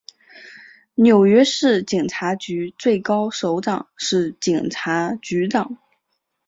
[0.95, 5.77] 纽约市警察局最高首长是警察局长。